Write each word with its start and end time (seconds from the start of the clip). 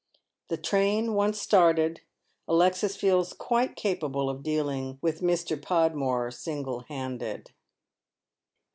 The 0.47 0.57
train 0.57 1.13
once 1.13 1.39
started, 1.39 2.01
Alexis 2.47 2.95
feels 2.95 3.33
quite 3.33 3.75
capable 3.75 4.31
of 4.31 4.41
dealing 4.41 4.97
witii 5.03 5.21
Mr. 5.21 5.61
Podmore 5.61 6.31
single 6.31 6.79
handed. 6.87 7.51